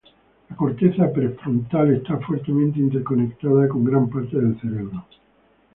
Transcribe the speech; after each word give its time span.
La 0.49 0.55
corteza 0.55 1.13
prefrontal 1.13 1.93
está 1.93 2.17
fuertemente 2.21 2.79
interconectada 2.79 3.67
con 3.67 3.83
gran 3.83 4.09
parte 4.09 4.35
del 4.35 4.59
cerebro. 4.59 5.05